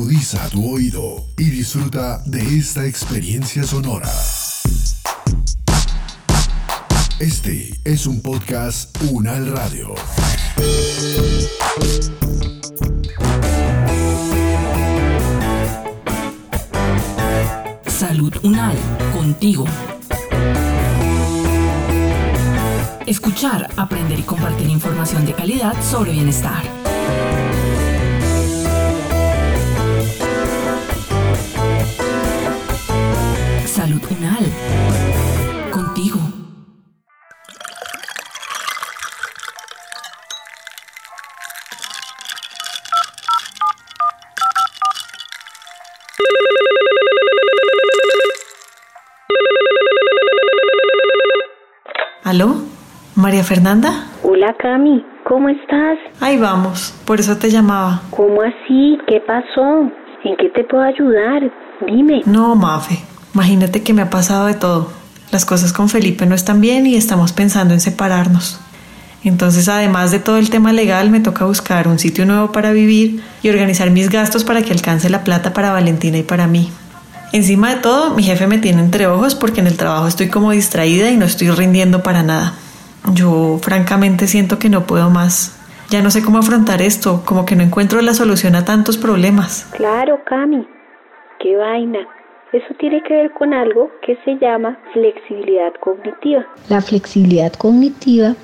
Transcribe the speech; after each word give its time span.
Agudiza 0.00 0.48
tu 0.48 0.66
oído 0.66 1.26
y 1.36 1.50
disfruta 1.50 2.22
de 2.24 2.40
esta 2.56 2.86
experiencia 2.86 3.64
sonora. 3.64 4.10
Este 7.18 7.78
es 7.84 8.06
un 8.06 8.22
podcast 8.22 8.96
Unal 9.10 9.52
Radio. 9.52 9.94
Salud 17.86 18.34
Unal, 18.42 18.78
contigo. 19.12 19.66
Escuchar, 23.04 23.68
aprender 23.76 24.18
y 24.18 24.22
compartir 24.22 24.70
información 24.70 25.26
de 25.26 25.34
calidad 25.34 25.74
sobre 25.82 26.12
bienestar. 26.12 26.62
¿Aló? 52.30 52.58
¿María 53.16 53.42
Fernanda? 53.42 54.06
Hola 54.22 54.54
Cami, 54.62 55.04
¿cómo 55.24 55.48
estás? 55.48 55.98
Ahí 56.20 56.38
vamos, 56.38 56.94
por 57.04 57.18
eso 57.18 57.36
te 57.38 57.50
llamaba. 57.50 58.02
¿Cómo 58.10 58.40
así? 58.42 58.96
¿Qué 59.08 59.20
pasó? 59.26 59.90
¿En 60.22 60.36
qué 60.36 60.48
te 60.54 60.62
puedo 60.62 60.84
ayudar? 60.84 61.52
Dime. 61.84 62.22
No, 62.26 62.54
Mafe, 62.54 63.00
imagínate 63.34 63.82
que 63.82 63.92
me 63.94 64.02
ha 64.02 64.10
pasado 64.10 64.46
de 64.46 64.54
todo. 64.54 64.92
Las 65.32 65.44
cosas 65.44 65.72
con 65.72 65.88
Felipe 65.88 66.24
no 66.24 66.36
están 66.36 66.60
bien 66.60 66.86
y 66.86 66.94
estamos 66.94 67.32
pensando 67.32 67.74
en 67.74 67.80
separarnos. 67.80 68.60
Entonces, 69.24 69.68
además 69.68 70.12
de 70.12 70.20
todo 70.20 70.36
el 70.36 70.50
tema 70.50 70.72
legal, 70.72 71.10
me 71.10 71.18
toca 71.18 71.46
buscar 71.46 71.88
un 71.88 71.98
sitio 71.98 72.26
nuevo 72.26 72.52
para 72.52 72.70
vivir 72.70 73.24
y 73.42 73.48
organizar 73.48 73.90
mis 73.90 74.08
gastos 74.08 74.44
para 74.44 74.62
que 74.62 74.70
alcance 74.70 75.10
la 75.10 75.24
plata 75.24 75.52
para 75.52 75.72
Valentina 75.72 76.18
y 76.18 76.22
para 76.22 76.46
mí. 76.46 76.70
Encima 77.32 77.74
de 77.74 77.80
todo, 77.80 78.10
mi 78.14 78.24
jefe 78.24 78.46
me 78.48 78.58
tiene 78.58 78.80
entre 78.80 79.06
ojos 79.06 79.36
porque 79.36 79.60
en 79.60 79.68
el 79.68 79.76
trabajo 79.76 80.08
estoy 80.08 80.28
como 80.28 80.50
distraída 80.50 81.10
y 81.10 81.16
no 81.16 81.24
estoy 81.24 81.50
rindiendo 81.50 82.02
para 82.02 82.22
nada. 82.22 82.54
Yo 83.14 83.58
francamente 83.62 84.26
siento 84.26 84.58
que 84.58 84.68
no 84.68 84.84
puedo 84.84 85.10
más. 85.10 85.56
Ya 85.90 86.02
no 86.02 86.10
sé 86.10 86.22
cómo 86.22 86.38
afrontar 86.38 86.82
esto, 86.82 87.22
como 87.24 87.44
que 87.44 87.56
no 87.56 87.62
encuentro 87.62 88.00
la 88.00 88.14
solución 88.14 88.54
a 88.56 88.64
tantos 88.64 88.98
problemas. 88.98 89.66
Claro, 89.76 90.20
Cami. 90.24 90.66
Qué 91.38 91.56
vaina. 91.56 92.00
Eso 92.52 92.74
tiene 92.78 93.00
que 93.04 93.14
ver 93.14 93.32
con 93.32 93.54
algo 93.54 93.90
que 94.04 94.16
se 94.24 94.36
llama 94.40 94.76
flexibilidad 94.92 95.72
cognitiva. 95.80 96.44
La 96.68 96.80
flexibilidad 96.80 97.52
cognitiva 97.52 98.34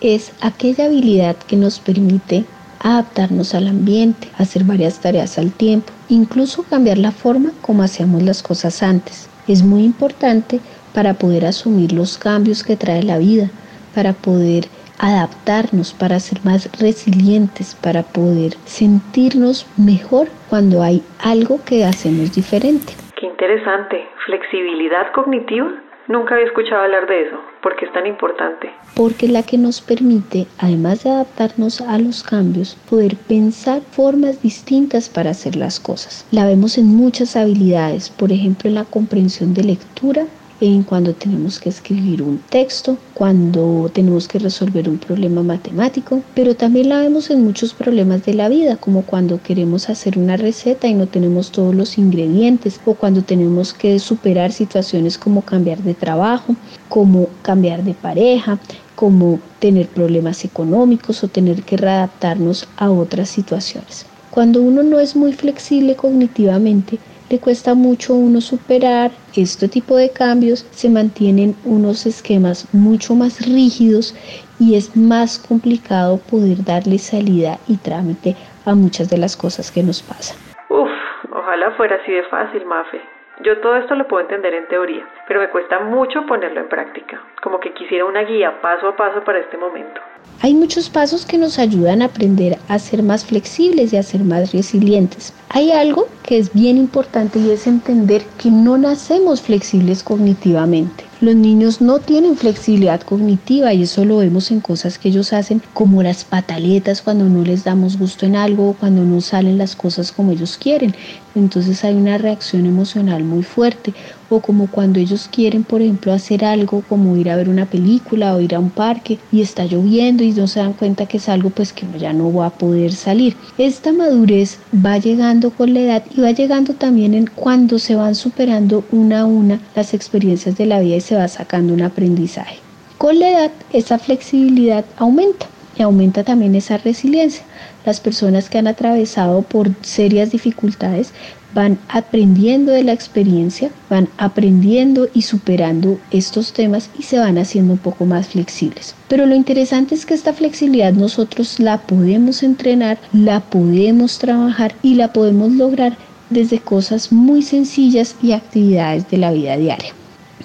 es 0.00 0.32
aquella 0.40 0.86
habilidad 0.86 1.36
que 1.48 1.56
nos 1.56 1.80
permite 1.80 2.44
adaptarnos 2.80 3.54
al 3.54 3.68
ambiente, 3.68 4.28
hacer 4.38 4.64
varias 4.64 5.00
tareas 5.00 5.38
al 5.38 5.52
tiempo, 5.52 5.92
incluso 6.08 6.62
cambiar 6.64 6.98
la 6.98 7.12
forma 7.12 7.50
como 7.62 7.82
hacíamos 7.82 8.22
las 8.22 8.42
cosas 8.42 8.82
antes. 8.82 9.28
Es 9.48 9.62
muy 9.62 9.84
importante 9.84 10.60
para 10.94 11.14
poder 11.14 11.44
asumir 11.44 11.92
los 11.92 12.18
cambios 12.18 12.62
que 12.62 12.76
trae 12.76 13.02
la 13.02 13.18
vida, 13.18 13.50
para 13.94 14.12
poder 14.12 14.66
adaptarnos, 14.98 15.92
para 15.92 16.18
ser 16.20 16.40
más 16.44 16.70
resilientes, 16.80 17.74
para 17.74 18.02
poder 18.02 18.54
sentirnos 18.64 19.66
mejor 19.76 20.28
cuando 20.48 20.82
hay 20.82 21.02
algo 21.22 21.60
que 21.64 21.84
hacemos 21.84 22.34
diferente. 22.34 22.94
Qué 23.16 23.26
interesante. 23.26 24.06
¿Flexibilidad 24.26 25.12
cognitiva? 25.12 25.70
Nunca 26.08 26.34
había 26.34 26.46
escuchado 26.46 26.82
hablar 26.82 27.08
de 27.08 27.22
eso. 27.22 27.36
¿Por 27.62 27.74
qué 27.74 27.86
es 27.86 27.92
tan 27.92 28.06
importante? 28.06 28.70
Porque 28.94 29.26
la 29.26 29.42
que 29.42 29.58
nos 29.58 29.80
permite, 29.80 30.46
además 30.58 31.02
de 31.02 31.10
adaptarnos 31.10 31.80
a 31.80 31.98
los 31.98 32.22
cambios, 32.22 32.76
poder 32.88 33.16
pensar 33.16 33.82
formas 33.82 34.40
distintas 34.40 35.08
para 35.08 35.30
hacer 35.30 35.56
las 35.56 35.80
cosas. 35.80 36.24
La 36.30 36.46
vemos 36.46 36.78
en 36.78 36.86
muchas 36.86 37.34
habilidades, 37.34 38.10
por 38.10 38.30
ejemplo 38.30 38.68
en 38.68 38.76
la 38.76 38.84
comprensión 38.84 39.52
de 39.52 39.64
lectura, 39.64 40.26
en 40.60 40.82
cuando 40.82 41.14
tenemos 41.14 41.60
que 41.60 41.68
escribir 41.68 42.22
un 42.22 42.38
texto, 42.50 42.96
cuando 43.14 43.90
tenemos 43.92 44.26
que 44.28 44.38
resolver 44.38 44.88
un 44.88 44.98
problema 44.98 45.42
matemático, 45.42 46.22
pero 46.34 46.54
también 46.54 46.88
la 46.88 47.00
vemos 47.00 47.30
en 47.30 47.44
muchos 47.44 47.74
problemas 47.74 48.24
de 48.24 48.34
la 48.34 48.48
vida, 48.48 48.76
como 48.76 49.02
cuando 49.02 49.42
queremos 49.42 49.88
hacer 49.88 50.18
una 50.18 50.36
receta 50.36 50.88
y 50.88 50.94
no 50.94 51.06
tenemos 51.06 51.50
todos 51.50 51.74
los 51.74 51.98
ingredientes, 51.98 52.80
o 52.86 52.94
cuando 52.94 53.22
tenemos 53.22 53.74
que 53.74 53.98
superar 53.98 54.52
situaciones 54.52 55.18
como 55.18 55.42
cambiar 55.42 55.78
de 55.78 55.94
trabajo, 55.94 56.56
como 56.88 57.28
cambiar 57.42 57.84
de 57.84 57.94
pareja, 57.94 58.58
como 58.94 59.38
tener 59.58 59.88
problemas 59.88 60.44
económicos 60.44 61.22
o 61.22 61.28
tener 61.28 61.62
que 61.62 61.76
readaptarnos 61.76 62.66
a 62.76 62.90
otras 62.90 63.28
situaciones. 63.28 64.06
Cuando 64.30 64.60
uno 64.62 64.82
no 64.82 65.00
es 65.00 65.16
muy 65.16 65.32
flexible 65.32 65.96
cognitivamente, 65.96 66.98
le 67.28 67.38
cuesta 67.38 67.74
mucho 67.74 68.14
uno 68.14 68.40
superar 68.40 69.10
este 69.34 69.68
tipo 69.68 69.96
de 69.96 70.10
cambios, 70.10 70.66
se 70.70 70.88
mantienen 70.88 71.56
unos 71.64 72.06
esquemas 72.06 72.68
mucho 72.72 73.14
más 73.14 73.44
rígidos 73.46 74.14
y 74.58 74.76
es 74.76 74.96
más 74.96 75.38
complicado 75.38 76.18
poder 76.18 76.64
darle 76.64 76.98
salida 76.98 77.58
y 77.68 77.76
trámite 77.76 78.36
a 78.64 78.74
muchas 78.74 79.10
de 79.10 79.18
las 79.18 79.36
cosas 79.36 79.70
que 79.70 79.82
nos 79.82 80.02
pasan. 80.02 80.36
Uf, 80.68 80.90
ojalá 81.32 81.72
fuera 81.76 81.96
así 81.96 82.12
de 82.12 82.22
fácil, 82.24 82.64
Mafe. 82.66 83.15
Yo 83.44 83.58
todo 83.60 83.76
esto 83.76 83.94
lo 83.94 84.08
puedo 84.08 84.22
entender 84.22 84.54
en 84.54 84.66
teoría, 84.66 85.06
pero 85.28 85.40
me 85.40 85.50
cuesta 85.50 85.78
mucho 85.80 86.24
ponerlo 86.24 86.60
en 86.60 86.68
práctica, 86.68 87.22
como 87.42 87.60
que 87.60 87.74
quisiera 87.74 88.06
una 88.06 88.22
guía 88.22 88.62
paso 88.62 88.88
a 88.88 88.96
paso 88.96 89.22
para 89.24 89.40
este 89.40 89.58
momento. 89.58 90.00
Hay 90.42 90.54
muchos 90.54 90.88
pasos 90.88 91.26
que 91.26 91.36
nos 91.36 91.58
ayudan 91.58 92.00
a 92.00 92.06
aprender 92.06 92.56
a 92.68 92.78
ser 92.78 93.02
más 93.02 93.26
flexibles 93.26 93.92
y 93.92 93.98
a 93.98 94.02
ser 94.02 94.22
más 94.22 94.52
resilientes. 94.52 95.34
Hay 95.50 95.70
algo 95.70 96.08
que 96.22 96.38
es 96.38 96.52
bien 96.52 96.78
importante 96.78 97.38
y 97.38 97.50
es 97.50 97.66
entender 97.66 98.22
que 98.42 98.50
no 98.50 98.78
nacemos 98.78 99.42
flexibles 99.42 100.02
cognitivamente. 100.02 101.04
Los 101.26 101.34
niños 101.34 101.80
no 101.80 101.98
tienen 101.98 102.36
flexibilidad 102.36 103.00
cognitiva 103.00 103.74
y 103.74 103.82
eso 103.82 104.04
lo 104.04 104.18
vemos 104.18 104.52
en 104.52 104.60
cosas 104.60 104.96
que 104.96 105.08
ellos 105.08 105.32
hacen 105.32 105.60
como 105.74 106.04
las 106.04 106.22
pataletas 106.22 107.02
cuando 107.02 107.24
no 107.24 107.42
les 107.42 107.64
damos 107.64 107.98
gusto 107.98 108.26
en 108.26 108.36
algo 108.36 108.76
cuando 108.78 109.02
no 109.02 109.20
salen 109.20 109.58
las 109.58 109.74
cosas 109.74 110.12
como 110.12 110.30
ellos 110.30 110.56
quieren. 110.56 110.94
Entonces 111.34 111.82
hay 111.82 111.96
una 111.96 112.16
reacción 112.16 112.64
emocional 112.64 113.24
muy 113.24 113.42
fuerte 113.42 113.92
o 114.28 114.40
como 114.40 114.66
cuando 114.66 115.00
ellos 115.00 115.28
quieren, 115.30 115.64
por 115.64 115.82
ejemplo, 115.82 116.12
hacer 116.12 116.44
algo 116.44 116.82
como 116.88 117.16
ir 117.16 117.30
a 117.30 117.36
ver 117.36 117.48
una 117.48 117.66
película 117.66 118.34
o 118.34 118.40
ir 118.40 118.54
a 118.54 118.60
un 118.60 118.70
parque 118.70 119.18
y 119.32 119.40
está 119.40 119.64
lloviendo 119.64 120.22
y 120.24 120.32
no 120.32 120.46
se 120.46 120.60
dan 120.60 120.72
cuenta 120.72 121.06
que 121.06 121.18
es 121.18 121.28
algo 121.28 121.50
pues 121.50 121.72
que 121.72 121.86
ya 121.98 122.12
no 122.12 122.32
va 122.32 122.46
a 122.46 122.50
poder 122.50 122.92
salir. 122.92 123.36
Esta 123.58 123.92
madurez 123.92 124.58
va 124.74 124.98
llegando 124.98 125.50
con 125.50 125.74
la 125.74 125.80
edad 125.80 126.04
y 126.16 126.20
va 126.20 126.30
llegando 126.30 126.74
también 126.74 127.14
en 127.14 127.26
cuando 127.26 127.78
se 127.78 127.96
van 127.96 128.14
superando 128.14 128.84
una 128.92 129.20
a 129.20 129.26
una 129.26 129.60
las 129.74 129.94
experiencias 129.94 130.56
de 130.56 130.66
la 130.66 130.80
vida 130.80 130.96
y 130.96 131.00
se 131.00 131.16
va 131.16 131.28
sacando 131.28 131.74
un 131.74 131.82
aprendizaje. 131.82 132.58
Con 132.98 133.18
la 133.18 133.30
edad 133.30 133.50
esa 133.72 133.98
flexibilidad 133.98 134.84
aumenta 134.96 135.46
y 135.78 135.82
aumenta 135.82 136.24
también 136.24 136.54
esa 136.54 136.78
resiliencia. 136.78 137.44
Las 137.84 138.00
personas 138.00 138.48
que 138.48 138.58
han 138.58 138.66
atravesado 138.66 139.42
por 139.42 139.70
serias 139.82 140.30
dificultades 140.30 141.12
van 141.54 141.78
aprendiendo 141.88 142.72
de 142.72 142.84
la 142.84 142.92
experiencia, 142.92 143.70
van 143.88 144.08
aprendiendo 144.18 145.08
y 145.14 145.22
superando 145.22 145.98
estos 146.10 146.52
temas 146.52 146.90
y 146.98 147.02
se 147.02 147.18
van 147.18 147.38
haciendo 147.38 147.72
un 147.72 147.78
poco 147.78 148.04
más 148.04 148.28
flexibles. 148.28 148.94
Pero 149.08 149.24
lo 149.24 149.34
interesante 149.34 149.94
es 149.94 150.04
que 150.04 150.14
esta 150.14 150.34
flexibilidad 150.34 150.92
nosotros 150.92 151.58
la 151.58 151.78
podemos 151.78 152.42
entrenar, 152.42 152.98
la 153.12 153.40
podemos 153.40 154.18
trabajar 154.18 154.74
y 154.82 154.96
la 154.96 155.12
podemos 155.12 155.52
lograr 155.52 155.96
desde 156.28 156.58
cosas 156.58 157.12
muy 157.12 157.42
sencillas 157.42 158.16
y 158.22 158.32
actividades 158.32 159.08
de 159.08 159.16
la 159.18 159.32
vida 159.32 159.56
diaria. 159.56 159.94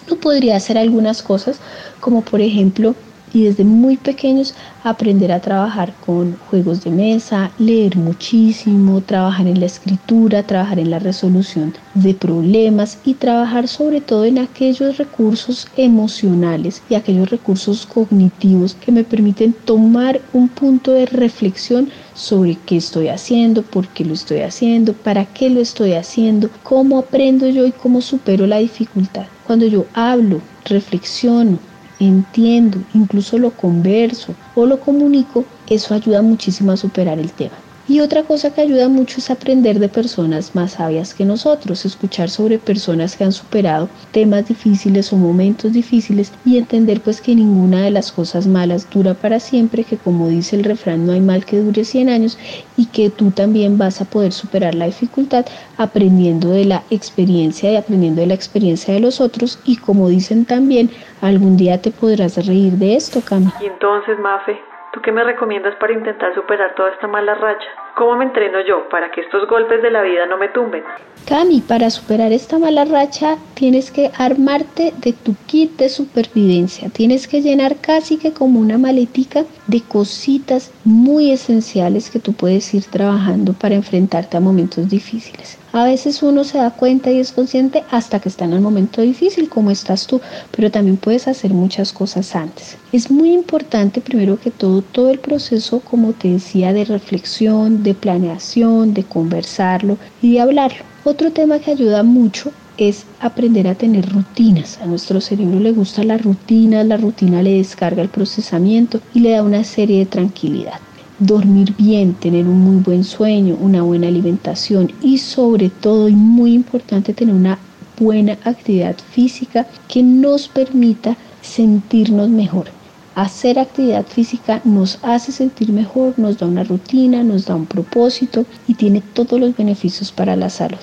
Uno 0.08 0.20
podría 0.20 0.56
hacer 0.56 0.78
algunas 0.78 1.22
cosas 1.24 1.58
como 2.00 2.22
por 2.22 2.40
ejemplo 2.42 2.96
y 3.34 3.44
desde 3.44 3.64
muy 3.64 3.98
pequeños 3.98 4.54
aprender 4.84 5.32
a 5.32 5.40
trabajar 5.40 5.94
con 6.06 6.38
juegos 6.50 6.84
de 6.84 6.92
mesa, 6.92 7.52
leer 7.60 7.96
muchísimo, 7.96 9.02
trabajar 9.02 9.48
en 9.48 9.60
la 9.60 9.66
escritura, 9.66 10.44
trabajar 10.44 10.80
en 10.80 10.92
la 10.92 11.00
resolución 11.00 11.74
de 11.94 12.14
problemas 12.14 13.00
y 13.06 13.14
trabajar 13.14 13.68
sobre 13.68 14.02
todo 14.02 14.26
en 14.26 14.40
aquellos 14.40 14.98
recursos 14.98 15.68
emocionales 15.78 16.82
y 16.90 16.96
aquellos 16.96 17.30
recursos 17.30 17.86
cognitivos 17.86 18.76
que 18.76 18.92
me 18.92 19.04
permiten 19.04 19.54
tomar 19.66 20.20
un 20.34 20.48
punto 20.50 20.92
de 20.92 21.06
reflexión 21.06 21.90
sobre 22.14 22.58
qué 22.66 22.78
estoy 22.78 23.08
haciendo, 23.08 23.62
por 23.62 23.88
qué 23.90 24.06
lo 24.06 24.14
estoy 24.14 24.42
haciendo, 24.42 24.94
para 24.94 25.26
qué 25.26 25.50
lo 25.50 25.60
estoy 25.60 25.94
haciendo, 25.94 26.50
cómo 26.64 27.00
aprendo 27.00 27.48
yo 27.48 27.66
y 27.66 27.72
cómo 27.72 28.02
supero 28.02 28.48
la 28.48 28.58
dificultad. 28.58 29.26
Cuando 29.46 29.66
yo 29.66 29.86
hablo, 29.94 30.42
reflexiono, 30.66 31.60
entiendo, 32.02 32.80
incluso 32.94 33.38
lo 33.38 33.52
converso 33.52 34.34
o 34.56 34.66
lo 34.66 34.80
comunico, 34.80 35.46
eso 35.68 35.94
ayuda 35.94 36.22
muchísimo 36.22 36.72
a 36.72 36.78
superar 36.78 37.20
el 37.20 37.32
tema. 37.32 37.58
Y 37.88 38.00
otra 38.00 38.24
cosa 38.24 38.54
que 38.54 38.62
ayuda 38.62 38.88
mucho 38.90 39.18
es 39.18 39.30
aprender 39.30 39.80
de 39.80 39.90
personas 39.90 40.56
más 40.56 40.74
sabias 40.74 41.14
que 41.14 41.26
nosotros, 41.26 41.84
escuchar 41.86 42.30
sobre 42.30 42.60
personas 42.60 43.18
que 43.18 43.24
han 43.24 43.32
superado 43.32 43.90
temas 44.12 44.48
difíciles 44.48 45.12
o 45.12 45.18
momentos 45.18 45.74
difíciles 45.74 46.32
y 46.46 46.58
entender 46.58 47.02
pues 47.02 47.22
que 47.22 47.36
ninguna 47.36 47.84
de 47.84 47.92
las 47.92 48.12
cosas 48.12 48.48
malas 48.48 48.90
dura 48.90 49.14
para 49.14 49.40
siempre, 49.40 49.84
que 49.84 49.98
como 49.98 50.30
dice 50.30 50.56
el 50.56 50.64
refrán 50.64 51.06
no 51.06 51.14
hay 51.14 51.22
mal 51.22 51.46
que 51.46 51.60
dure 51.60 51.84
100 51.84 52.10
años 52.10 52.38
y 52.78 52.86
que 52.86 53.10
tú 53.10 53.32
también 53.32 53.78
vas 53.78 54.00
a 54.02 54.06
poder 54.06 54.32
superar 54.32 54.76
la 54.76 54.86
dificultad 54.86 55.46
aprendiendo 55.78 56.50
de 56.50 56.66
la 56.66 56.84
experiencia 56.90 57.72
y 57.72 57.76
aprendiendo 57.76 58.22
de 58.22 58.28
la 58.28 58.34
experiencia 58.34 58.94
de 58.94 59.00
los 59.00 59.20
otros 59.20 59.60
y 59.66 59.78
como 59.78 60.10
dicen 60.10 60.46
también 60.46 60.90
algún 61.22 61.58
día 61.58 61.82
te 61.82 61.92
podrás 61.92 62.46
reír 62.46 62.74
de 62.74 62.96
esto, 62.96 63.22
Cami. 63.22 63.52
Y 63.62 63.66
entonces, 63.66 64.18
Mafe, 64.20 64.60
¿tú 64.92 65.02
qué 65.02 65.12
me 65.12 65.24
recomiendas 65.24 65.76
para 65.76 65.94
intentar 65.94 66.34
superar 66.34 66.76
toda 66.76 66.92
esta 66.92 67.08
mala 67.08 67.36
racha? 67.36 67.68
¿Cómo 67.96 68.16
me 68.16 68.26
entreno 68.26 68.60
yo 68.62 68.88
para 68.90 69.12
que 69.12 69.22
estos 69.22 69.48
golpes 69.48 69.82
de 69.82 69.92
la 69.92 70.02
vida 70.02 70.26
no 70.26 70.38
me 70.38 70.50
tumben? 70.50 70.84
Cami, 71.28 71.62
para 71.62 71.90
superar 71.90 72.32
esta 72.32 72.58
mala 72.58 72.86
racha 72.86 73.38
tienes 73.54 73.92
que 73.92 74.12
armarte 74.18 74.94
de 74.98 75.14
tu 75.14 75.36
kit 75.46 75.78
de 75.78 75.90
supervivencia. 75.90 76.90
Tienes 76.90 77.28
que 77.28 77.42
llenar 77.42 77.78
casi 77.80 78.18
que 78.18 78.34
como 78.34 78.60
una 78.60 78.78
maletica 78.78 79.44
de 79.72 79.82
cositas 79.82 80.70
muy 80.84 81.32
esenciales 81.32 82.10
que 82.10 82.20
tú 82.20 82.34
puedes 82.34 82.74
ir 82.74 82.84
trabajando 82.84 83.54
para 83.54 83.76
enfrentarte 83.76 84.36
a 84.36 84.42
momentos 84.42 84.90
difíciles. 84.90 85.58
A 85.72 85.86
veces 85.86 86.22
uno 86.22 86.44
se 86.44 86.58
da 86.58 86.72
cuenta 86.72 87.10
y 87.10 87.20
es 87.20 87.32
consciente 87.32 87.86
hasta 87.90 88.20
que 88.20 88.28
está 88.28 88.44
en 88.44 88.52
el 88.52 88.60
momento 88.60 89.02
difícil, 89.02 89.48
como 89.48 89.72
estás 89.72 90.08
tú, 90.08 90.20
pero 90.54 90.70
también 90.70 90.98
puedes 90.98 91.30
hacer 91.30 91.54
muchas 91.54 91.94
cosas 91.94 92.36
antes. 92.36 92.76
Es 92.92 93.10
muy 93.10 93.32
importante, 93.32 94.02
primero 94.02 94.38
que 94.38 94.52
todo, 94.52 94.82
todo 94.82 95.10
el 95.10 95.20
proceso, 95.20 95.80
como 95.80 96.12
te 96.12 96.28
decía, 96.28 96.74
de 96.74 96.84
reflexión, 96.84 97.82
de 97.82 97.94
planeación, 97.94 98.94
de 98.94 99.06
conversarlo 99.06 99.98
y 100.22 100.34
de 100.34 100.42
hablarlo. 100.42 100.84
Otro 101.06 101.32
tema 101.32 101.60
que 101.60 101.72
ayuda 101.72 102.04
mucho 102.04 102.52
es 102.78 103.06
aprender 103.20 103.68
a 103.68 103.76
tener 103.76 104.10
rutinas. 104.10 104.80
A 104.82 104.86
nuestro 104.86 105.22
cerebro 105.22 105.60
le 105.60 105.72
gusta 105.72 106.04
la 106.04 106.18
rutina, 106.18 106.84
la 106.84 106.98
rutina 106.98 107.42
le 107.42 107.58
descarga 107.58 108.02
el 108.02 108.10
procesamiento 108.10 109.02
y 109.14 109.20
le 109.20 109.32
da 109.32 109.44
una 109.44 109.64
serie 109.64 110.00
de 110.00 110.06
tranquilidad. 110.06 110.80
Dormir 111.20 111.76
bien, 111.78 112.14
tener 112.14 112.48
un 112.48 112.60
muy 112.60 112.84
buen 112.84 113.04
sueño, 113.04 113.58
una 113.60 113.84
buena 113.84 114.08
alimentación 114.08 114.92
y 115.02 115.20
sobre 115.20 115.70
todo 115.70 116.10
y 116.10 116.16
muy 116.16 116.54
importante 116.54 117.14
tener 117.14 117.36
una 117.36 117.60
buena 118.00 118.38
actividad 118.44 118.96
física 119.12 119.68
que 119.88 120.02
nos 120.02 120.48
permita 120.48 121.16
sentirnos 121.42 122.30
mejor. 122.30 122.66
Hacer 123.14 123.60
actividad 123.60 124.06
física 124.06 124.62
nos 124.64 124.98
hace 125.04 125.32
sentir 125.32 125.72
mejor, 125.72 126.18
nos 126.18 126.40
da 126.40 126.48
una 126.48 126.64
rutina, 126.64 127.24
nos 127.24 127.46
da 127.46 127.56
un 127.56 127.66
propósito 127.66 128.46
y 128.68 128.76
tiene 128.76 129.02
todos 129.02 129.40
los 129.40 129.56
beneficios 129.56 130.12
para 130.12 130.36
la 130.36 130.50
salud. 130.50 130.80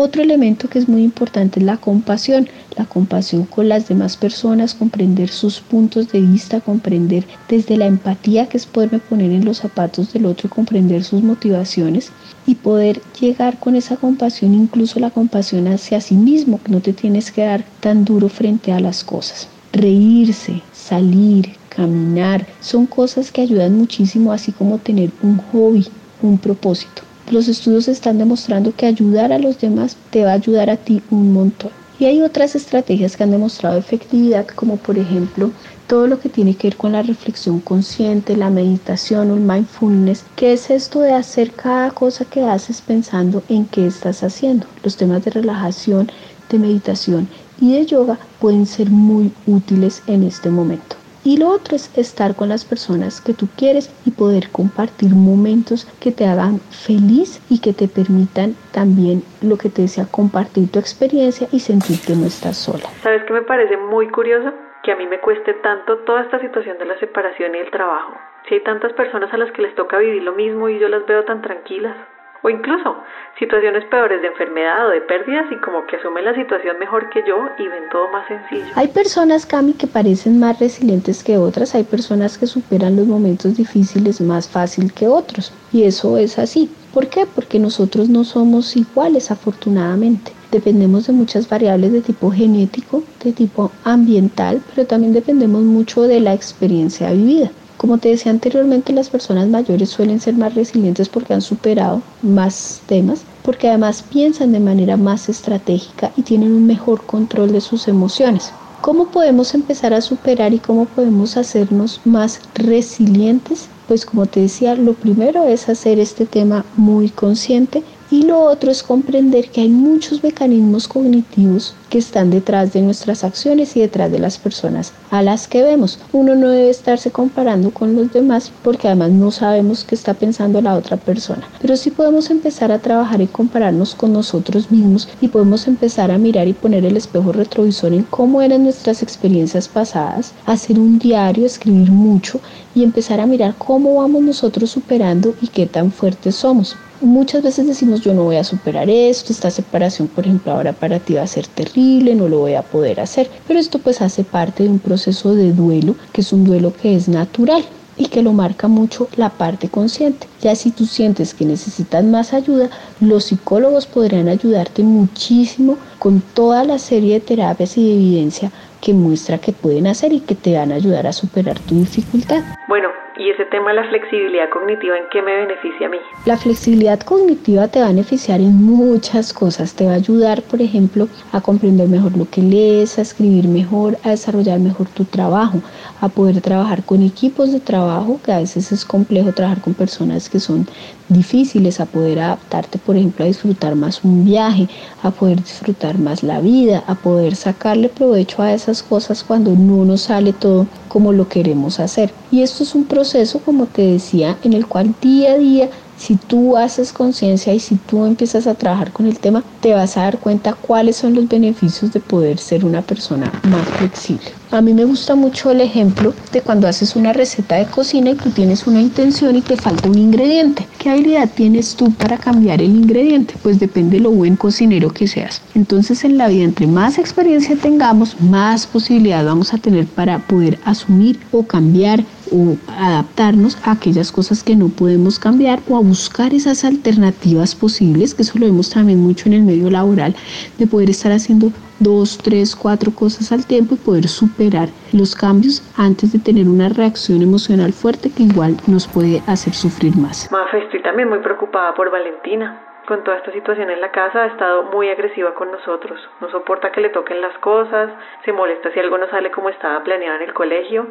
Otro 0.00 0.22
elemento 0.22 0.68
que 0.68 0.78
es 0.78 0.88
muy 0.88 1.02
importante 1.02 1.58
es 1.58 1.66
la 1.66 1.76
compasión, 1.76 2.48
la 2.76 2.84
compasión 2.84 3.46
con 3.46 3.68
las 3.68 3.88
demás 3.88 4.16
personas, 4.16 4.76
comprender 4.76 5.28
sus 5.28 5.58
puntos 5.58 6.12
de 6.12 6.20
vista, 6.20 6.60
comprender 6.60 7.26
desde 7.48 7.76
la 7.76 7.86
empatía 7.86 8.48
que 8.48 8.58
es 8.58 8.66
poderme 8.66 9.00
poner 9.00 9.32
en 9.32 9.44
los 9.44 9.56
zapatos 9.56 10.12
del 10.12 10.26
otro 10.26 10.46
y 10.46 10.50
comprender 10.50 11.02
sus 11.02 11.24
motivaciones 11.24 12.12
y 12.46 12.54
poder 12.54 13.00
llegar 13.20 13.58
con 13.58 13.74
esa 13.74 13.96
compasión, 13.96 14.54
incluso 14.54 15.00
la 15.00 15.10
compasión 15.10 15.66
hacia 15.66 16.00
sí 16.00 16.14
mismo, 16.14 16.60
que 16.62 16.70
no 16.70 16.80
te 16.80 16.92
tienes 16.92 17.32
que 17.32 17.42
dar 17.42 17.64
tan 17.80 18.04
duro 18.04 18.28
frente 18.28 18.70
a 18.70 18.78
las 18.78 19.02
cosas. 19.02 19.48
Reírse, 19.72 20.62
salir, 20.72 21.56
caminar, 21.70 22.46
son 22.60 22.86
cosas 22.86 23.32
que 23.32 23.40
ayudan 23.40 23.76
muchísimo, 23.76 24.30
así 24.30 24.52
como 24.52 24.78
tener 24.78 25.10
un 25.24 25.38
hobby, 25.50 25.88
un 26.22 26.38
propósito. 26.38 27.07
Los 27.30 27.46
estudios 27.46 27.88
están 27.88 28.16
demostrando 28.16 28.72
que 28.74 28.86
ayudar 28.86 29.34
a 29.34 29.38
los 29.38 29.60
demás 29.60 29.98
te 30.08 30.24
va 30.24 30.30
a 30.30 30.34
ayudar 30.34 30.70
a 30.70 30.78
ti 30.78 31.02
un 31.10 31.34
montón. 31.34 31.70
Y 31.98 32.06
hay 32.06 32.22
otras 32.22 32.54
estrategias 32.54 33.16
que 33.16 33.22
han 33.22 33.30
demostrado 33.30 33.76
efectividad, 33.76 34.46
como 34.46 34.76
por 34.76 34.96
ejemplo 34.96 35.50
todo 35.86 36.06
lo 36.06 36.20
que 36.20 36.30
tiene 36.30 36.54
que 36.54 36.68
ver 36.68 36.76
con 36.78 36.92
la 36.92 37.02
reflexión 37.02 37.60
consciente, 37.60 38.34
la 38.34 38.48
meditación 38.48 39.30
o 39.30 39.34
el 39.34 39.40
mindfulness, 39.40 40.24
que 40.36 40.54
es 40.54 40.70
esto 40.70 41.00
de 41.00 41.12
hacer 41.12 41.50
cada 41.52 41.90
cosa 41.90 42.24
que 42.24 42.44
haces 42.44 42.80
pensando 42.80 43.42
en 43.50 43.66
qué 43.66 43.86
estás 43.86 44.22
haciendo. 44.22 44.66
Los 44.82 44.96
temas 44.96 45.22
de 45.22 45.32
relajación, 45.32 46.10
de 46.48 46.58
meditación 46.58 47.28
y 47.60 47.72
de 47.72 47.84
yoga 47.84 48.18
pueden 48.40 48.64
ser 48.64 48.88
muy 48.88 49.32
útiles 49.46 50.02
en 50.06 50.22
este 50.22 50.48
momento. 50.48 50.97
Y 51.28 51.36
lo 51.36 51.48
otro 51.48 51.76
es 51.76 51.92
estar 51.98 52.34
con 52.34 52.48
las 52.48 52.64
personas 52.64 53.20
que 53.20 53.34
tú 53.34 53.48
quieres 53.54 53.92
y 54.06 54.12
poder 54.12 54.48
compartir 54.50 55.10
momentos 55.12 55.84
que 56.00 56.10
te 56.10 56.24
hagan 56.24 56.58
feliz 56.72 57.44
y 57.50 57.60
que 57.60 57.74
te 57.74 57.86
permitan 57.86 58.56
también 58.72 59.20
lo 59.42 59.58
que 59.58 59.68
te 59.68 59.82
decía, 59.82 60.06
compartir 60.10 60.72
tu 60.72 60.78
experiencia 60.78 61.46
y 61.52 61.60
sentir 61.60 62.00
que 62.00 62.16
no 62.16 62.24
estás 62.24 62.56
sola. 62.56 62.88
¿Sabes 63.02 63.24
qué 63.24 63.34
me 63.34 63.42
parece 63.42 63.76
muy 63.76 64.08
curioso? 64.08 64.54
Que 64.82 64.92
a 64.92 64.96
mí 64.96 65.06
me 65.06 65.20
cueste 65.20 65.52
tanto 65.60 65.98
toda 66.08 66.22
esta 66.22 66.40
situación 66.40 66.78
de 66.78 66.86
la 66.86 66.98
separación 66.98 67.54
y 67.54 67.58
el 67.58 67.70
trabajo. 67.70 68.14
Si 68.48 68.54
hay 68.54 68.62
tantas 68.64 68.94
personas 68.94 69.30
a 69.30 69.36
las 69.36 69.52
que 69.52 69.60
les 69.60 69.74
toca 69.74 69.98
vivir 69.98 70.22
lo 70.22 70.32
mismo 70.32 70.70
y 70.70 70.78
yo 70.78 70.88
las 70.88 71.04
veo 71.04 71.26
tan 71.26 71.42
tranquilas 71.42 71.94
o 72.42 72.50
incluso 72.50 72.96
situaciones 73.38 73.84
peores 73.86 74.20
de 74.22 74.28
enfermedad 74.28 74.86
o 74.88 74.90
de 74.90 75.00
pérdidas 75.02 75.46
y 75.50 75.56
como 75.56 75.86
que 75.86 75.96
asumen 75.96 76.24
la 76.24 76.34
situación 76.34 76.78
mejor 76.78 77.08
que 77.10 77.22
yo 77.26 77.48
y 77.58 77.68
ven 77.68 77.88
todo 77.90 78.08
más 78.08 78.26
sencillo. 78.26 78.72
Hay 78.74 78.88
personas, 78.88 79.46
Cami, 79.46 79.74
que 79.74 79.86
parecen 79.86 80.40
más 80.40 80.58
resilientes 80.58 81.22
que 81.22 81.38
otras, 81.38 81.74
hay 81.74 81.84
personas 81.84 82.38
que 82.38 82.46
superan 82.46 82.96
los 82.96 83.06
momentos 83.06 83.56
difíciles 83.56 84.20
más 84.20 84.48
fácil 84.48 84.92
que 84.92 85.06
otros 85.06 85.52
y 85.72 85.84
eso 85.84 86.16
es 86.18 86.38
así. 86.38 86.70
¿Por 86.92 87.08
qué? 87.08 87.26
Porque 87.26 87.58
nosotros 87.58 88.08
no 88.08 88.24
somos 88.24 88.76
iguales 88.76 89.30
afortunadamente. 89.30 90.32
Dependemos 90.50 91.06
de 91.06 91.12
muchas 91.12 91.48
variables 91.48 91.92
de 91.92 92.00
tipo 92.00 92.30
genético, 92.30 93.02
de 93.22 93.32
tipo 93.32 93.70
ambiental, 93.84 94.62
pero 94.74 94.86
también 94.86 95.12
dependemos 95.12 95.62
mucho 95.62 96.02
de 96.02 96.20
la 96.20 96.32
experiencia 96.32 97.12
vivida. 97.12 97.50
Como 97.78 97.98
te 97.98 98.08
decía 98.08 98.32
anteriormente, 98.32 98.92
las 98.92 99.08
personas 99.08 99.48
mayores 99.48 99.88
suelen 99.88 100.20
ser 100.20 100.34
más 100.34 100.54
resilientes 100.56 101.08
porque 101.08 101.32
han 101.32 101.40
superado 101.40 102.02
más 102.22 102.82
temas, 102.86 103.22
porque 103.44 103.68
además 103.68 104.02
piensan 104.02 104.50
de 104.50 104.58
manera 104.58 104.96
más 104.96 105.28
estratégica 105.28 106.10
y 106.16 106.22
tienen 106.22 106.52
un 106.52 106.66
mejor 106.66 107.06
control 107.06 107.52
de 107.52 107.60
sus 107.60 107.86
emociones. 107.86 108.52
¿Cómo 108.80 109.06
podemos 109.06 109.54
empezar 109.54 109.94
a 109.94 110.00
superar 110.00 110.52
y 110.52 110.58
cómo 110.58 110.86
podemos 110.86 111.36
hacernos 111.36 112.00
más 112.04 112.40
resilientes? 112.54 113.68
Pues 113.86 114.04
como 114.04 114.26
te 114.26 114.40
decía, 114.40 114.74
lo 114.74 114.94
primero 114.94 115.44
es 115.44 115.68
hacer 115.68 116.00
este 116.00 116.26
tema 116.26 116.64
muy 116.76 117.10
consciente 117.10 117.84
y 118.10 118.22
lo 118.22 118.40
otro 118.40 118.70
es 118.70 118.82
comprender 118.82 119.50
que 119.50 119.60
hay 119.60 119.68
muchos 119.68 120.22
mecanismos 120.22 120.88
cognitivos 120.88 121.74
que 121.90 121.98
están 121.98 122.30
detrás 122.30 122.72
de 122.72 122.82
nuestras 122.82 123.24
acciones 123.24 123.76
y 123.76 123.80
detrás 123.80 124.10
de 124.10 124.18
las 124.18 124.38
personas 124.38 124.92
a 125.10 125.22
las 125.22 125.48
que 125.48 125.62
vemos. 125.62 125.98
Uno 126.12 126.34
no 126.34 126.48
debe 126.48 126.70
estarse 126.70 127.10
comparando 127.10 127.70
con 127.70 127.94
los 127.96 128.12
demás 128.12 128.50
porque 128.62 128.88
además 128.88 129.10
no 129.10 129.30
sabemos 129.30 129.84
qué 129.84 129.94
está 129.94 130.14
pensando 130.14 130.60
la 130.60 130.74
otra 130.74 130.96
persona. 130.96 131.48
Pero 131.60 131.76
sí 131.76 131.90
podemos 131.90 132.30
empezar 132.30 132.72
a 132.72 132.78
trabajar 132.78 133.20
y 133.20 133.26
compararnos 133.26 133.94
con 133.94 134.12
nosotros 134.12 134.70
mismos 134.70 135.08
y 135.20 135.28
podemos 135.28 135.66
empezar 135.66 136.10
a 136.10 136.18
mirar 136.18 136.48
y 136.48 136.52
poner 136.52 136.84
el 136.84 136.96
espejo 136.96 137.32
retrovisor 137.32 137.92
en 137.92 138.04
cómo 138.04 138.42
eran 138.42 138.64
nuestras 138.64 139.02
experiencias 139.02 139.68
pasadas, 139.68 140.32
hacer 140.46 140.78
un 140.78 140.98
diario, 140.98 141.46
escribir 141.46 141.90
mucho 141.90 142.40
y 142.74 142.82
empezar 142.82 143.20
a 143.20 143.26
mirar 143.26 143.54
cómo 143.56 143.96
vamos 143.96 144.22
nosotros 144.22 144.70
superando 144.70 145.34
y 145.40 145.48
qué 145.48 145.66
tan 145.66 145.90
fuertes 145.90 146.34
somos. 146.34 146.76
Muchas 147.00 147.42
veces 147.42 147.66
decimos 147.66 148.00
yo 148.00 148.12
no 148.12 148.24
voy 148.24 148.36
a 148.36 148.44
superar 148.44 148.90
esto, 148.90 149.32
esta 149.32 149.50
separación 149.50 150.08
por 150.08 150.24
ejemplo 150.24 150.52
ahora 150.52 150.72
para 150.72 150.98
ti 150.98 151.14
va 151.14 151.22
a 151.22 151.26
ser 151.26 151.46
terrible, 151.46 152.14
no 152.14 152.28
lo 152.28 152.40
voy 152.40 152.54
a 152.54 152.62
poder 152.62 153.00
hacer, 153.00 153.30
pero 153.46 153.60
esto 153.60 153.78
pues 153.78 154.02
hace 154.02 154.24
parte 154.24 154.64
de 154.64 154.68
un 154.68 154.80
proceso 154.80 155.34
de 155.34 155.52
duelo, 155.52 155.94
que 156.12 156.22
es 156.22 156.32
un 156.32 156.44
duelo 156.44 156.72
que 156.72 156.96
es 156.96 157.08
natural 157.08 157.64
y 157.96 158.06
que 158.06 158.22
lo 158.22 158.32
marca 158.32 158.68
mucho 158.68 159.08
la 159.16 159.28
parte 159.28 159.68
consciente. 159.68 160.26
Ya 160.40 160.54
si 160.54 160.70
tú 160.70 160.86
sientes 160.86 161.34
que 161.34 161.44
necesitas 161.44 162.04
más 162.04 162.32
ayuda, 162.32 162.70
los 163.00 163.24
psicólogos 163.24 163.86
podrían 163.86 164.28
ayudarte 164.28 164.82
muchísimo 164.82 165.76
con 165.98 166.20
toda 166.20 166.64
la 166.64 166.78
serie 166.78 167.14
de 167.14 167.20
terapias 167.20 167.76
y 167.76 167.86
de 167.86 167.94
evidencia 167.94 168.52
que 168.80 168.94
muestra 168.94 169.38
que 169.38 169.52
pueden 169.52 169.86
hacer 169.86 170.12
y 170.12 170.20
que 170.20 170.34
te 170.34 170.56
van 170.56 170.72
a 170.72 170.76
ayudar 170.76 171.06
a 171.06 171.12
superar 171.12 171.58
tu 171.60 171.74
dificultad. 171.74 172.42
Bueno, 172.68 172.88
y 173.18 173.30
ese 173.30 173.44
tema 173.46 173.70
de 173.70 173.76
la 173.76 173.88
flexibilidad 173.88 174.48
cognitiva, 174.48 174.96
¿en 174.96 175.04
qué 175.10 175.20
me 175.20 175.34
beneficia 175.34 175.88
a 175.88 175.90
mí? 175.90 175.98
La 176.24 176.36
flexibilidad 176.36 177.00
cognitiva 177.00 177.66
te 177.66 177.80
va 177.80 177.86
a 177.86 177.88
beneficiar 177.88 178.40
en 178.40 178.54
muchas 178.64 179.32
cosas. 179.32 179.74
Te 179.74 179.86
va 179.86 179.92
a 179.92 179.96
ayudar, 179.96 180.42
por 180.42 180.62
ejemplo, 180.62 181.08
a 181.32 181.40
comprender 181.40 181.88
mejor 181.88 182.16
lo 182.16 182.30
que 182.30 182.42
lees, 182.42 182.98
a 182.98 183.02
escribir 183.02 183.48
mejor, 183.48 183.98
a 184.04 184.10
desarrollar 184.10 184.60
mejor 184.60 184.88
tu 184.88 185.04
trabajo, 185.04 185.60
a 186.00 186.08
poder 186.08 186.40
trabajar 186.40 186.84
con 186.84 187.02
equipos 187.02 187.52
de 187.52 187.58
trabajo, 187.58 188.20
que 188.24 188.32
a 188.32 188.38
veces 188.38 188.70
es 188.70 188.84
complejo 188.84 189.32
trabajar 189.32 189.62
con 189.62 189.74
personas 189.74 190.30
que 190.30 190.38
son 190.38 190.66
difíciles, 191.08 191.80
a 191.80 191.86
poder 191.86 192.20
adaptarte, 192.20 192.78
por 192.78 192.96
ejemplo, 192.96 193.24
a 193.24 193.28
disfrutar 193.28 193.74
más 193.74 194.04
un 194.04 194.24
viaje, 194.26 194.68
a 195.02 195.10
poder 195.10 195.42
disfrutar 195.42 195.98
más 195.98 196.22
la 196.22 196.40
vida, 196.40 196.84
a 196.86 196.94
poder 196.94 197.34
sacarle 197.34 197.88
provecho 197.88 198.42
a 198.42 198.52
esas 198.52 198.82
cosas 198.82 199.24
cuando 199.24 199.52
no 199.52 199.84
nos 199.84 200.02
sale 200.02 200.32
todo 200.32 200.66
como 200.88 201.12
lo 201.12 201.28
queremos 201.28 201.80
hacer. 201.80 202.10
Y 202.30 202.42
esto 202.42 202.62
es 202.62 202.74
un 202.74 202.84
proceso, 202.84 203.07
como 203.44 203.66
te 203.66 203.82
decía, 203.82 204.36
en 204.42 204.52
el 204.52 204.66
cual 204.66 204.94
día 205.00 205.32
a 205.32 205.38
día 205.38 205.70
Si 205.98 206.14
tú 206.14 206.56
haces 206.56 206.92
conciencia 206.92 207.52
y 207.52 207.58
si 207.58 207.74
tú 207.74 208.06
empiezas 208.06 208.46
a 208.46 208.54
trabajar 208.54 208.92
con 208.92 209.06
el 209.06 209.18
tema, 209.18 209.42
te 209.60 209.74
vas 209.74 209.96
a 209.96 210.02
dar 210.02 210.18
cuenta 210.18 210.54
cuáles 210.54 210.96
son 210.96 211.14
los 211.14 211.28
beneficios 211.28 211.92
de 211.92 211.98
poder 211.98 212.38
ser 212.38 212.64
una 212.64 212.82
persona 212.82 213.32
más 213.50 213.66
flexible. 213.66 214.30
A 214.52 214.60
mí 214.60 214.72
me 214.72 214.84
gusta 214.84 215.16
mucho 215.16 215.50
el 215.50 215.60
ejemplo 215.60 216.14
de 216.32 216.40
cuando 216.40 216.68
haces 216.68 216.94
una 216.94 217.12
receta 217.12 217.56
de 217.56 217.66
cocina 217.66 218.10
y 218.10 218.14
tú 218.14 218.30
tienes 218.30 218.66
una 218.68 218.80
intención 218.80 219.34
y 219.34 219.42
te 219.42 219.56
falta 219.56 219.88
un 219.88 219.98
ingrediente. 219.98 220.66
¿Qué 220.78 220.88
habilidad 220.88 221.28
tienes 221.34 221.74
tú 221.74 221.92
para 221.92 222.16
cambiar 222.16 222.62
el 222.62 222.76
ingrediente? 222.76 223.34
Pues 223.42 223.58
depende 223.58 223.96
de 223.96 224.04
lo 224.04 224.12
buen 224.12 224.36
cocinero 224.36 224.90
que 224.90 225.08
seas. 225.08 225.42
Entonces 225.56 226.04
en 226.04 226.16
la 226.16 226.28
vida, 226.28 226.44
entre 226.44 226.68
más 226.68 226.98
experiencia 226.98 227.56
tengamos, 227.56 228.20
más 228.20 228.68
posibilidad 228.68 229.24
vamos 229.24 229.52
a 229.52 229.58
tener 229.58 229.86
para 229.86 230.20
poder 230.20 230.60
asumir 230.64 231.18
o 231.32 231.42
cambiar 231.42 232.04
o 232.32 232.56
adaptarnos 232.68 233.58
a 233.66 233.72
aquellas 233.72 234.12
cosas 234.12 234.42
que 234.42 234.56
no 234.56 234.68
podemos 234.68 235.18
cambiar 235.18 235.60
o 235.68 235.76
a 235.76 235.80
buscar 235.80 236.32
esas 236.34 236.64
alternativas 236.64 237.54
posibles, 237.54 238.14
que 238.14 238.22
eso 238.22 238.38
lo 238.38 238.46
vemos 238.46 238.70
también 238.70 239.00
mucho 239.00 239.28
en 239.28 239.34
el 239.34 239.42
medio 239.42 239.70
laboral, 239.70 240.14
de 240.58 240.66
poder 240.66 240.90
estar 240.90 241.12
haciendo 241.12 241.52
dos, 241.80 242.18
tres, 242.18 242.56
cuatro 242.56 242.92
cosas 242.92 243.32
al 243.32 243.46
tiempo 243.46 243.74
y 243.74 243.78
poder 243.78 244.08
superar 244.08 244.68
los 244.92 245.14
cambios 245.14 245.62
antes 245.76 246.12
de 246.12 246.18
tener 246.18 246.48
una 246.48 246.68
reacción 246.68 247.22
emocional 247.22 247.72
fuerte 247.72 248.10
que 248.14 248.24
igual 248.24 248.56
nos 248.66 248.86
puede 248.88 249.22
hacer 249.26 249.54
sufrir 249.54 249.96
más. 249.96 250.30
Mafe, 250.30 250.58
estoy 250.58 250.82
también 250.82 251.08
muy 251.08 251.18
preocupada 251.20 251.74
por 251.74 251.90
Valentina. 251.90 252.64
Con 252.86 253.04
toda 253.04 253.18
esta 253.18 253.32
situación 253.32 253.68
en 253.68 253.82
la 253.82 253.90
casa 253.90 254.22
ha 254.22 254.26
estado 254.28 254.62
muy 254.72 254.88
agresiva 254.88 255.34
con 255.34 255.52
nosotros. 255.52 256.00
No 256.22 256.30
soporta 256.30 256.72
que 256.72 256.80
le 256.80 256.88
toquen 256.88 257.20
las 257.20 257.36
cosas, 257.38 257.90
se 258.24 258.32
molesta 258.32 258.72
si 258.72 258.80
algo 258.80 258.96
no 258.96 259.06
sale 259.10 259.30
como 259.30 259.50
estaba 259.50 259.84
planeado 259.84 260.16
en 260.16 260.22
el 260.22 260.32
colegio 260.32 260.86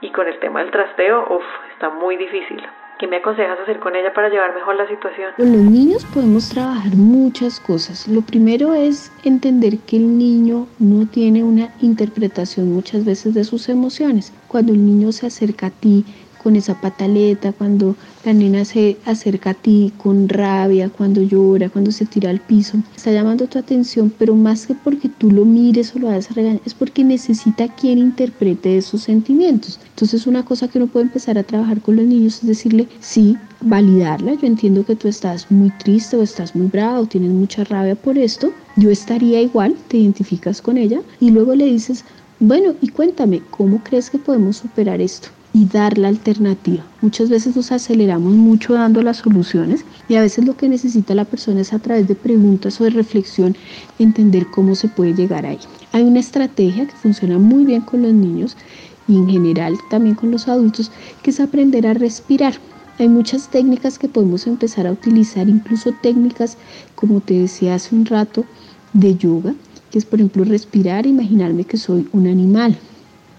y 0.00 0.10
con 0.12 0.26
el 0.26 0.38
tema 0.40 0.60
del 0.60 0.70
trasteo, 0.70 1.26
uff, 1.30 1.44
está 1.72 1.90
muy 1.90 2.16
difícil. 2.16 2.62
¿Qué 2.98 3.06
me 3.06 3.16
aconsejas 3.16 3.58
hacer 3.58 3.78
con 3.78 3.96
ella 3.96 4.12
para 4.12 4.28
llevar 4.28 4.54
mejor 4.54 4.76
la 4.76 4.86
situación? 4.86 5.32
Con 5.38 5.50
los 5.50 5.62
niños 5.62 6.04
podemos 6.04 6.50
trabajar 6.50 6.94
muchas 6.94 7.58
cosas. 7.58 8.06
Lo 8.06 8.20
primero 8.20 8.74
es 8.74 9.10
entender 9.24 9.78
que 9.78 9.96
el 9.96 10.18
niño 10.18 10.66
no 10.78 11.06
tiene 11.06 11.42
una 11.42 11.70
interpretación 11.80 12.70
muchas 12.70 13.06
veces 13.06 13.32
de 13.32 13.44
sus 13.44 13.70
emociones. 13.70 14.34
Cuando 14.48 14.72
el 14.72 14.84
niño 14.84 15.12
se 15.12 15.26
acerca 15.26 15.68
a 15.68 15.70
ti, 15.70 16.04
con 16.42 16.56
esa 16.56 16.80
pataleta, 16.80 17.52
cuando 17.52 17.96
la 18.24 18.32
nena 18.32 18.64
se 18.64 18.96
acerca 19.04 19.50
a 19.50 19.54
ti 19.54 19.92
con 19.96 20.28
rabia, 20.28 20.88
cuando 20.88 21.22
llora, 21.22 21.68
cuando 21.68 21.90
se 21.92 22.06
tira 22.06 22.30
al 22.30 22.40
piso. 22.40 22.78
Está 22.96 23.12
llamando 23.12 23.46
tu 23.46 23.58
atención, 23.58 24.12
pero 24.18 24.34
más 24.34 24.66
que 24.66 24.74
porque 24.74 25.08
tú 25.08 25.30
lo 25.30 25.44
mires 25.44 25.94
o 25.94 25.98
lo 25.98 26.08
hagas 26.08 26.34
regañar, 26.34 26.60
es 26.64 26.74
porque 26.74 27.04
necesita 27.04 27.68
quien 27.68 27.98
interprete 27.98 28.76
esos 28.76 29.02
sentimientos. 29.02 29.78
Entonces 29.90 30.26
una 30.26 30.44
cosa 30.44 30.68
que 30.68 30.78
uno 30.78 30.86
puede 30.86 31.06
empezar 31.06 31.38
a 31.38 31.42
trabajar 31.42 31.80
con 31.80 31.96
los 31.96 32.06
niños 32.06 32.38
es 32.40 32.46
decirle, 32.46 32.88
sí, 33.00 33.36
validarla. 33.60 34.34
Yo 34.34 34.46
entiendo 34.46 34.84
que 34.84 34.96
tú 34.96 35.08
estás 35.08 35.50
muy 35.50 35.70
triste 35.70 36.16
o 36.16 36.22
estás 36.22 36.54
muy 36.54 36.66
bravo 36.66 37.02
o 37.02 37.06
tienes 37.06 37.30
mucha 37.30 37.64
rabia 37.64 37.94
por 37.94 38.16
esto. 38.18 38.52
Yo 38.76 38.90
estaría 38.90 39.40
igual, 39.40 39.76
te 39.88 39.98
identificas 39.98 40.62
con 40.62 40.78
ella 40.78 41.00
y 41.20 41.30
luego 41.30 41.54
le 41.54 41.66
dices, 41.66 42.04
bueno, 42.38 42.74
y 42.80 42.88
cuéntame, 42.88 43.42
¿cómo 43.50 43.82
crees 43.84 44.08
que 44.08 44.18
podemos 44.18 44.56
superar 44.56 45.00
esto? 45.00 45.28
Y 45.52 45.64
dar 45.66 45.98
la 45.98 46.08
alternativa. 46.08 46.84
Muchas 47.00 47.28
veces 47.28 47.56
nos 47.56 47.72
aceleramos 47.72 48.32
mucho 48.34 48.74
dando 48.74 49.02
las 49.02 49.18
soluciones 49.18 49.84
y 50.08 50.14
a 50.14 50.20
veces 50.20 50.44
lo 50.44 50.56
que 50.56 50.68
necesita 50.68 51.14
la 51.14 51.24
persona 51.24 51.60
es 51.60 51.72
a 51.72 51.78
través 51.78 52.06
de 52.08 52.14
preguntas 52.14 52.80
o 52.80 52.84
de 52.84 52.90
reflexión 52.90 53.56
entender 53.98 54.46
cómo 54.46 54.74
se 54.74 54.88
puede 54.88 55.14
llegar 55.14 55.46
ahí. 55.46 55.58
Hay 55.92 56.02
una 56.02 56.20
estrategia 56.20 56.86
que 56.86 56.94
funciona 56.94 57.38
muy 57.38 57.64
bien 57.64 57.82
con 57.82 58.02
los 58.02 58.12
niños 58.12 58.56
y 59.08 59.16
en 59.16 59.28
general 59.28 59.76
también 59.90 60.14
con 60.14 60.30
los 60.30 60.46
adultos, 60.46 60.92
que 61.22 61.30
es 61.30 61.40
aprender 61.40 61.86
a 61.86 61.94
respirar. 61.94 62.54
Hay 62.98 63.08
muchas 63.08 63.50
técnicas 63.50 63.98
que 63.98 64.08
podemos 64.08 64.46
empezar 64.46 64.86
a 64.86 64.92
utilizar, 64.92 65.48
incluso 65.48 65.92
técnicas, 66.00 66.58
como 66.94 67.20
te 67.20 67.34
decía 67.34 67.74
hace 67.74 67.94
un 67.96 68.06
rato, 68.06 68.44
de 68.92 69.16
yoga, 69.16 69.54
que 69.90 69.98
es 69.98 70.04
por 70.04 70.20
ejemplo 70.20 70.44
respirar, 70.44 71.06
imaginarme 71.06 71.64
que 71.64 71.76
soy 71.76 72.08
un 72.12 72.26
animal, 72.26 72.76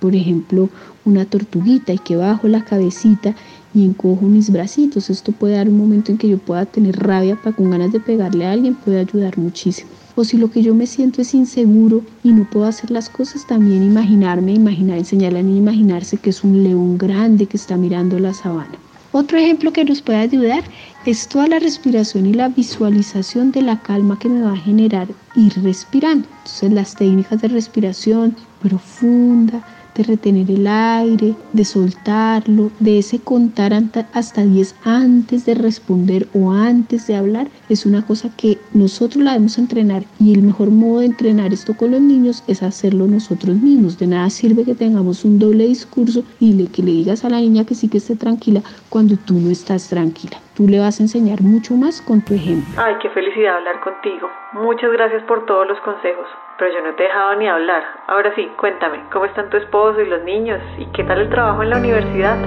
por 0.02 0.16
ejemplo, 0.16 0.68
una 1.06 1.26
tortuguita 1.26 1.94
y 1.94 2.00
que 2.00 2.16
bajo 2.16 2.48
la 2.48 2.66
cabecita 2.66 3.36
y 3.74 3.86
encojo 3.86 4.26
mis 4.26 4.50
bracitos. 4.52 5.10
Esto 5.12 5.32
puede 5.32 5.56
dar 5.56 5.70
un 5.70 5.78
momento 5.78 6.12
en 6.12 6.18
que 6.18 6.28
yo 6.28 6.40
pueda 6.40 6.66
tener 6.66 6.98
rabia 6.98 7.36
para 7.36 7.56
con 7.56 7.70
ganas 7.70 7.94
de 7.94 8.00
pegarle 8.00 8.48
a 8.48 8.52
alguien, 8.52 8.76
puede 8.76 9.00
ayudar 9.00 9.38
muchísimo. 9.38 9.90
O 10.16 10.24
si 10.24 10.38
lo 10.38 10.50
que 10.52 10.64
yo 10.64 10.74
me 10.74 10.88
siento 10.88 11.22
es 11.22 11.34
inseguro 11.34 12.02
y 12.24 12.34
no 12.34 12.50
puedo 12.50 12.66
hacer 12.66 12.90
las 12.92 13.10
cosas, 13.10 13.46
también 13.48 13.84
imaginarme, 13.84 14.54
imaginar, 14.54 14.98
enseñarle 14.98 15.40
a 15.40 15.44
niño 15.44 15.60
imaginarse 15.60 16.18
que 16.18 16.32
es 16.32 16.44
un 16.44 16.64
león 16.64 16.98
grande 16.98 17.46
que 17.46 17.58
está 17.58 17.78
mirando 17.78 18.20
la 18.20 18.34
sabana. 18.34 18.78
Otro 19.14 19.38
ejemplo 19.38 19.72
que 19.72 19.86
nos 19.86 20.02
puede 20.02 20.20
ayudar 20.20 20.64
es 21.06 21.28
toda 21.28 21.48
la 21.48 21.60
respiración 21.60 22.26
y 22.26 22.34
la 22.34 22.50
visualización 22.50 23.52
de 23.52 23.62
la 23.62 23.80
calma 23.82 24.18
que 24.18 24.30
me 24.30 24.42
va 24.42 24.54
a 24.54 24.58
generar 24.58 25.08
ir 25.36 25.54
respirando. 25.64 26.28
Entonces 26.40 26.72
las 26.72 26.96
técnicas 26.96 27.42
de 27.42 27.50
respiración 27.50 28.36
profunda, 28.62 29.66
de 29.96 30.04
retener 30.04 30.50
el 30.50 30.68
aire, 30.68 31.36
de 31.54 31.66
soltarlo, 31.66 32.72
de 32.80 33.00
ese 33.00 33.20
contar 33.20 33.72
hasta 34.14 34.42
10 34.42 34.76
antes 34.84 35.46
de 35.46 35.54
responder 35.54 36.28
o 36.34 36.52
antes 36.52 37.08
de 37.08 37.16
hablar, 37.16 37.48
es 37.70 37.86
una 37.86 38.06
cosa 38.06 38.30
que 38.36 38.58
nosotros 38.74 39.24
la 39.24 39.32
debemos 39.32 39.58
entrenar 39.58 40.04
y 40.20 40.34
el 40.34 40.42
mejor 40.42 40.72
modo 40.72 41.00
de 41.00 41.08
entrenar 41.08 41.54
esto 41.54 41.76
con 41.76 41.92
los 41.92 42.02
niños 42.02 42.44
es 42.48 42.64
hacerlo 42.64 43.08
nosotros 43.08 43.56
mismos. 43.56 43.98
De 43.98 44.08
nada 44.08 44.30
sirve 44.30 44.66
que 44.66 44.76
tengamos 44.76 45.24
un 45.26 45.40
doble 45.40 45.68
discurso 45.68 46.24
y 46.40 46.54
le, 46.54 46.68
que 46.68 46.84
le 46.84 46.92
digas 46.92 47.24
a 47.24 47.30
la 47.30 47.40
niña 47.40 47.66
que 47.66 47.76
sí 47.76 47.88
que 47.88 47.98
esté 47.98 48.16
tranquila 48.16 48.62
cuando 48.90 49.16
tú 49.18 49.36
no 49.36 49.50
estás 49.50 49.90
tranquila. 49.90 50.38
Tú 50.56 50.68
le 50.68 50.80
vas 50.80 51.00
a 51.00 51.04
enseñar 51.04 51.42
mucho 51.42 51.76
más 51.76 52.02
con 52.02 52.22
tu 52.22 52.34
ejemplo. 52.34 52.82
Ay, 52.82 52.96
qué 53.02 53.10
felicidad 53.10 53.58
hablar 53.58 53.80
contigo. 53.80 54.30
Muchas 54.54 54.92
gracias 54.92 55.24
por 55.24 55.46
todos 55.46 55.68
los 55.68 55.80
consejos 55.82 56.28
pero 56.62 56.76
yo 56.76 56.82
no 56.84 56.94
te 56.94 57.04
he 57.04 57.08
dejado 57.08 57.34
ni 57.38 57.48
hablar. 57.48 57.84
Ahora 58.06 58.36
sí, 58.36 58.52
cuéntame, 58.56 59.06
¿cómo 59.12 59.26
están 59.26 59.50
tu 59.50 59.58
esposo 59.58 60.00
y 60.00 60.06
los 60.06 60.22
niños? 60.22 60.62
¿Y 60.78 60.86
qué 60.92 61.04
tal 61.04 61.18
el 61.18 61.30
trabajo 61.32 61.64
en 61.64 61.72
la 61.72 61.78
universidad? 61.78 62.38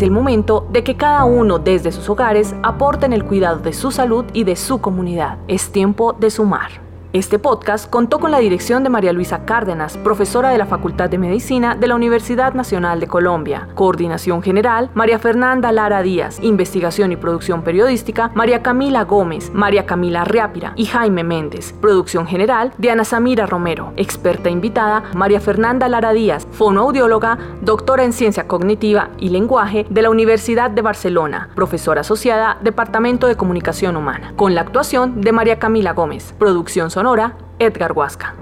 Es 0.00 0.04
el 0.04 0.12
momento 0.12 0.66
de 0.72 0.82
que 0.82 0.96
cada 0.96 1.24
uno 1.24 1.58
desde 1.58 1.92
sus 1.92 2.08
hogares 2.08 2.54
aporte 2.62 3.04
en 3.04 3.12
el 3.12 3.22
cuidado 3.22 3.58
de 3.58 3.74
su 3.74 3.90
salud 3.90 4.24
y 4.32 4.44
de 4.44 4.56
su 4.56 4.80
comunidad. 4.80 5.36
Es 5.46 5.72
tiempo 5.72 6.14
de 6.14 6.30
sumar. 6.30 6.89
Este 7.12 7.40
podcast 7.40 7.90
contó 7.90 8.20
con 8.20 8.30
la 8.30 8.38
dirección 8.38 8.84
de 8.84 8.88
María 8.88 9.12
Luisa 9.12 9.44
Cárdenas, 9.44 9.96
profesora 9.96 10.50
de 10.50 10.58
la 10.58 10.66
Facultad 10.66 11.10
de 11.10 11.18
Medicina 11.18 11.74
de 11.74 11.88
la 11.88 11.96
Universidad 11.96 12.54
Nacional 12.54 13.00
de 13.00 13.08
Colombia. 13.08 13.66
Coordinación 13.74 14.44
General, 14.44 14.90
María 14.94 15.18
Fernanda 15.18 15.72
Lara 15.72 16.02
Díaz. 16.02 16.38
Investigación 16.40 17.10
y 17.10 17.16
producción 17.16 17.62
periodística, 17.62 18.30
María 18.36 18.62
Camila 18.62 19.02
Gómez, 19.02 19.50
María 19.52 19.86
Camila 19.86 20.24
Riápira 20.24 20.72
y 20.76 20.86
Jaime 20.86 21.24
Méndez. 21.24 21.74
Producción 21.80 22.28
General, 22.28 22.72
Diana 22.78 23.02
Samira 23.02 23.44
Romero. 23.44 23.92
Experta 23.96 24.48
invitada, 24.48 25.02
María 25.12 25.40
Fernanda 25.40 25.88
Lara 25.88 26.12
Díaz, 26.12 26.46
fonoaudióloga, 26.52 27.38
doctora 27.60 28.04
en 28.04 28.12
Ciencia 28.12 28.46
Cognitiva 28.46 29.10
y 29.18 29.30
Lenguaje 29.30 29.84
de 29.90 30.02
la 30.02 30.10
Universidad 30.10 30.70
de 30.70 30.82
Barcelona, 30.82 31.48
profesora 31.56 32.02
asociada, 32.02 32.58
Departamento 32.62 33.26
de 33.26 33.36
Comunicación 33.36 33.96
Humana. 33.96 34.32
Con 34.36 34.54
la 34.54 34.60
actuación 34.60 35.20
de 35.22 35.32
María 35.32 35.58
Camila 35.58 35.92
Gómez. 35.92 36.36
Producción 36.38 36.88
Sonora, 37.00 37.34
Edgar 37.58 37.94
Huasca. 37.94 38.39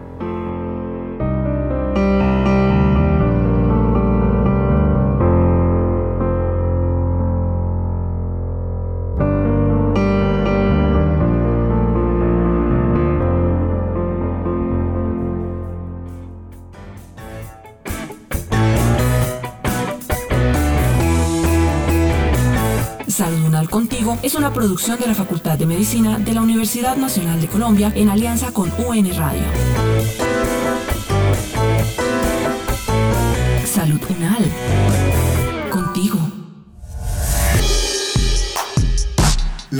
Es 24.29 24.35
una 24.35 24.53
producción 24.53 25.01
de 25.01 25.07
la 25.07 25.15
Facultad 25.15 25.57
de 25.57 25.65
Medicina 25.65 26.19
de 26.19 26.35
la 26.35 26.43
Universidad 26.43 26.99
Nacional 26.99 27.41
de 27.41 27.49
Colombia 27.49 27.91
en 27.95 28.11
alianza 28.11 28.53
con 28.53 28.71
UN 28.87 29.17
Radio. 29.17 29.41
Salud 33.65 34.01
Unal. 34.11 35.08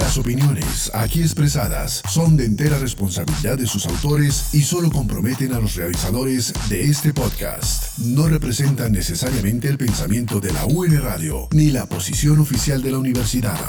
Las 0.09 0.17
opiniones 0.17 0.89
aquí 0.95 1.21
expresadas 1.21 2.01
son 2.09 2.35
de 2.35 2.43
entera 2.43 2.79
responsabilidad 2.79 3.59
de 3.59 3.67
sus 3.67 3.85
autores 3.85 4.55
y 4.55 4.63
solo 4.63 4.89
comprometen 4.89 5.53
a 5.53 5.59
los 5.59 5.75
realizadores 5.75 6.51
de 6.67 6.81
este 6.81 7.13
podcast. 7.13 7.95
No 7.99 8.27
representan 8.27 8.91
necesariamente 8.91 9.67
el 9.67 9.77
pensamiento 9.77 10.39
de 10.39 10.51
la 10.51 10.65
UN 10.65 10.99
Radio 10.99 11.47
ni 11.51 11.69
la 11.69 11.85
posición 11.85 12.39
oficial 12.39 12.81
de 12.81 12.89
la 12.89 12.97
universidad. 12.97 13.59